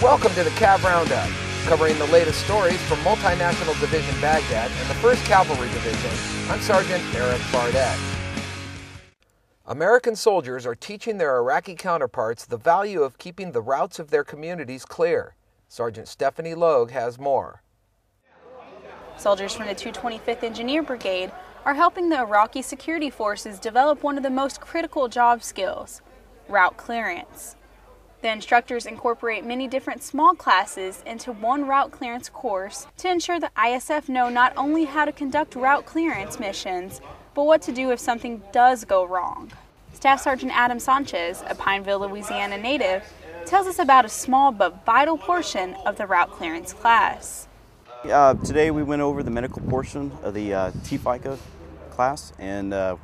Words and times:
Welcome 0.00 0.32
to 0.34 0.44
the 0.44 0.50
Cav 0.50 0.84
Roundup, 0.84 1.28
covering 1.64 1.98
the 1.98 2.06
latest 2.06 2.44
stories 2.44 2.80
from 2.82 2.98
Multinational 2.98 3.78
Division 3.80 4.14
Baghdad 4.20 4.70
and 4.70 4.88
the 4.88 4.94
1st 4.94 5.26
Cavalry 5.26 5.68
Division. 5.70 6.48
I'm 6.48 6.60
Sergeant 6.60 7.02
Erik 7.16 7.40
Fardette. 7.50 7.98
American 9.66 10.14
soldiers 10.14 10.64
are 10.66 10.76
teaching 10.76 11.18
their 11.18 11.36
Iraqi 11.38 11.74
counterparts 11.74 12.46
the 12.46 12.56
value 12.56 13.02
of 13.02 13.18
keeping 13.18 13.50
the 13.50 13.60
routes 13.60 13.98
of 13.98 14.10
their 14.10 14.22
communities 14.22 14.84
clear. 14.84 15.34
Sergeant 15.66 16.06
Stephanie 16.06 16.54
Logue 16.54 16.92
has 16.92 17.18
more. 17.18 17.64
Soldiers 19.16 19.52
from 19.52 19.66
the 19.66 19.74
225th 19.74 20.44
Engineer 20.44 20.84
Brigade 20.84 21.32
are 21.64 21.74
helping 21.74 22.08
the 22.08 22.18
Iraqi 22.18 22.62
security 22.62 23.10
forces 23.10 23.58
develop 23.58 24.04
one 24.04 24.16
of 24.16 24.22
the 24.22 24.30
most 24.30 24.60
critical 24.60 25.08
job 25.08 25.42
skills 25.42 26.02
route 26.48 26.76
clearance. 26.76 27.56
The 28.20 28.32
instructors 28.32 28.84
incorporate 28.84 29.44
many 29.44 29.68
different 29.68 30.02
small 30.02 30.34
classes 30.34 31.04
into 31.06 31.30
one 31.30 31.68
route 31.68 31.92
clearance 31.92 32.28
course 32.28 32.88
to 32.96 33.08
ensure 33.08 33.38
the 33.38 33.52
ISF 33.56 34.08
know 34.08 34.28
not 34.28 34.52
only 34.56 34.86
how 34.86 35.04
to 35.04 35.12
conduct 35.12 35.54
route 35.54 35.86
clearance 35.86 36.40
missions, 36.40 37.00
but 37.34 37.44
what 37.44 37.62
to 37.62 37.72
do 37.72 37.92
if 37.92 38.00
something 38.00 38.42
does 38.50 38.84
go 38.84 39.04
wrong. 39.04 39.52
Staff 39.92 40.20
Sergeant 40.20 40.50
Adam 40.52 40.80
Sanchez, 40.80 41.44
a 41.46 41.54
Pineville, 41.54 42.00
Louisiana 42.00 42.58
native, 42.58 43.04
tells 43.46 43.68
us 43.68 43.78
about 43.78 44.04
a 44.04 44.08
small 44.08 44.50
but 44.50 44.84
vital 44.84 45.16
portion 45.16 45.74
of 45.86 45.96
the 45.96 46.04
route 46.04 46.32
clearance 46.32 46.72
class. 46.72 47.46
Uh, 48.04 48.34
today 48.34 48.72
we 48.72 48.82
went 48.82 49.00
over 49.00 49.22
the 49.22 49.30
medical 49.30 49.62
portion 49.62 50.10
of 50.24 50.34
the 50.34 50.52
uh, 50.52 50.70
TFICA 50.82 51.38
class, 51.90 52.32
and 52.40 52.74
uh, 52.74 52.96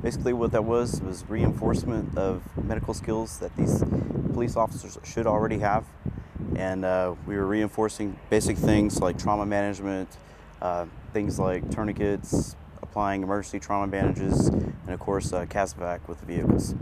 basically 0.00 0.32
what 0.32 0.50
that 0.52 0.64
was 0.64 1.02
was 1.02 1.24
reinforcement 1.28 2.16
of 2.16 2.42
medical 2.64 2.94
skills 2.94 3.38
that 3.38 3.54
these 3.56 3.82
police 4.32 4.56
officers 4.56 4.98
should 5.04 5.26
already 5.26 5.58
have. 5.58 5.84
And 6.56 6.84
uh, 6.84 7.14
we 7.26 7.36
were 7.36 7.46
reinforcing 7.46 8.18
basic 8.30 8.56
things 8.56 9.00
like 9.00 9.18
trauma 9.18 9.46
management, 9.46 10.08
uh, 10.60 10.86
things 11.12 11.38
like 11.38 11.70
tourniquets, 11.70 12.56
applying 12.82 13.22
emergency 13.22 13.58
trauma 13.58 13.86
bandages, 13.86 14.48
and 14.48 14.90
of 14.90 15.00
course 15.00 15.32
uh, 15.32 15.46
CASEVAC 15.46 16.08
with 16.08 16.20
the 16.20 16.26
vehicles. 16.26 16.74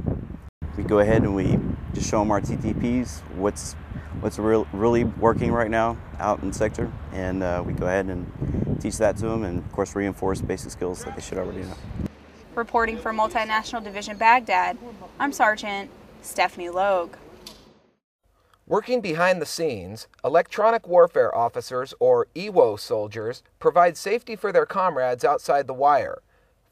We 0.76 0.84
go 0.84 1.00
ahead 1.00 1.22
and 1.22 1.34
we 1.34 1.58
just 1.94 2.10
show 2.10 2.20
them 2.20 2.30
our 2.30 2.40
TTPs, 2.40 3.20
what's 3.36 3.74
what's 4.20 4.38
real, 4.38 4.66
really 4.72 5.04
working 5.04 5.52
right 5.52 5.70
now 5.70 5.96
out 6.18 6.42
in 6.42 6.52
sector, 6.52 6.90
and 7.12 7.42
uh, 7.42 7.62
we 7.64 7.72
go 7.72 7.86
ahead 7.86 8.06
and 8.06 8.78
teach 8.80 8.98
that 8.98 9.16
to 9.18 9.26
them, 9.28 9.44
and 9.44 9.58
of 9.58 9.72
course 9.72 9.94
reinforce 9.94 10.40
basic 10.40 10.70
skills 10.70 11.04
that 11.04 11.14
they 11.14 11.22
should 11.22 11.38
already 11.38 11.60
know. 11.60 11.76
Reporting 12.54 12.98
for 12.98 13.12
Multinational 13.12 13.82
Division 13.82 14.16
Baghdad, 14.16 14.78
I'm 15.18 15.32
Sergeant 15.32 15.90
Stephanie 16.22 16.70
Logue. 16.70 17.14
Working 18.70 19.00
behind 19.00 19.42
the 19.42 19.46
scenes, 19.46 20.06
electronic 20.24 20.86
warfare 20.86 21.36
officers, 21.36 21.92
or 21.98 22.28
EWO 22.36 22.78
soldiers, 22.78 23.42
provide 23.58 23.96
safety 23.96 24.36
for 24.36 24.52
their 24.52 24.64
comrades 24.64 25.24
outside 25.24 25.66
the 25.66 25.74
wire. 25.74 26.22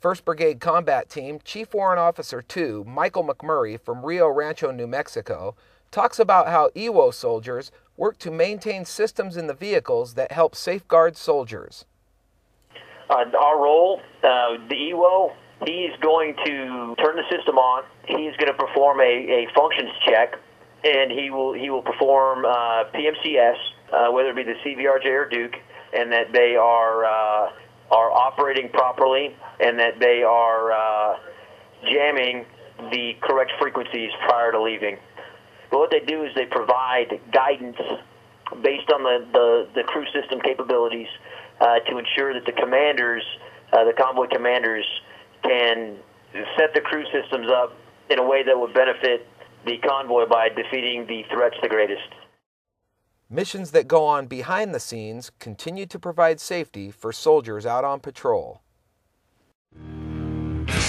1st 0.00 0.24
Brigade 0.24 0.60
Combat 0.60 1.10
Team 1.10 1.40
Chief 1.42 1.74
Warrant 1.74 1.98
Officer 1.98 2.40
2, 2.40 2.84
Michael 2.86 3.24
McMurray 3.24 3.80
from 3.80 4.06
Rio 4.06 4.28
Rancho, 4.28 4.70
New 4.70 4.86
Mexico, 4.86 5.56
talks 5.90 6.20
about 6.20 6.46
how 6.46 6.70
EWO 6.76 7.12
soldiers 7.12 7.72
work 7.96 8.16
to 8.18 8.30
maintain 8.30 8.84
systems 8.84 9.36
in 9.36 9.48
the 9.48 9.52
vehicles 9.52 10.14
that 10.14 10.30
help 10.30 10.54
safeguard 10.54 11.16
soldiers. 11.16 11.84
Uh, 13.10 13.24
our 13.36 13.60
role, 13.60 14.00
uh, 14.22 14.56
the 14.68 14.92
EWO, 14.92 15.32
he's 15.66 15.98
going 16.00 16.36
to 16.46 16.94
turn 17.04 17.16
the 17.16 17.24
system 17.28 17.58
on. 17.58 17.82
He's 18.06 18.36
going 18.36 18.52
to 18.52 18.54
perform 18.56 19.00
a, 19.00 19.02
a 19.02 19.48
functions 19.52 19.90
check, 20.06 20.38
and 20.84 21.10
he 21.10 21.30
will 21.30 21.52
he 21.52 21.70
will 21.70 21.82
perform 21.82 22.44
uh, 22.44 22.84
PMCS, 22.94 23.56
uh, 23.92 24.10
whether 24.12 24.30
it 24.30 24.36
be 24.36 24.44
the 24.44 24.54
CVRJ 24.64 25.06
or 25.06 25.28
Duke, 25.28 25.54
and 25.92 26.12
that 26.12 26.32
they 26.32 26.56
are 26.56 27.04
uh, 27.04 27.50
are 27.90 28.10
operating 28.10 28.68
properly, 28.70 29.34
and 29.60 29.78
that 29.78 29.98
they 29.98 30.22
are 30.22 30.72
uh, 30.72 31.18
jamming 31.90 32.44
the 32.90 33.14
correct 33.20 33.52
frequencies 33.60 34.10
prior 34.26 34.52
to 34.52 34.62
leaving. 34.62 34.98
But 35.70 35.78
what 35.78 35.90
they 35.90 36.00
do 36.00 36.24
is 36.24 36.34
they 36.34 36.46
provide 36.46 37.20
guidance 37.32 37.76
based 38.62 38.90
on 38.90 39.02
the, 39.02 39.26
the, 39.32 39.68
the 39.74 39.82
crew 39.82 40.04
system 40.12 40.40
capabilities 40.40 41.08
uh, 41.60 41.80
to 41.80 41.98
ensure 41.98 42.32
that 42.34 42.46
the 42.46 42.52
commanders, 42.52 43.22
uh, 43.72 43.84
the 43.84 43.92
convoy 43.92 44.26
commanders, 44.28 44.86
can 45.42 45.96
set 46.56 46.72
the 46.74 46.80
crew 46.80 47.04
systems 47.12 47.50
up 47.50 47.76
in 48.10 48.18
a 48.18 48.26
way 48.26 48.42
that 48.42 48.58
would 48.58 48.72
benefit 48.72 49.26
the 49.68 49.76
convoy 49.86 50.26
by 50.26 50.48
defeating 50.48 51.06
the 51.06 51.22
threats 51.30 51.56
the 51.62 51.68
greatest. 51.68 52.08
Missions 53.30 53.72
that 53.72 53.86
go 53.86 54.06
on 54.06 54.26
behind 54.26 54.74
the 54.74 54.80
scenes 54.80 55.30
continue 55.38 55.84
to 55.84 55.98
provide 55.98 56.40
safety 56.40 56.90
for 56.90 57.12
soldiers 57.12 57.66
out 57.66 57.84
on 57.84 58.00
patrol. 58.00 58.62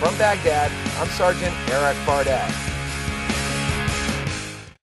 From 0.00 0.18
Baghdad, 0.18 0.72
I'm 0.98 1.06
Sergeant 1.08 1.54
Erik 1.70 1.96
Fardette. 1.98 2.69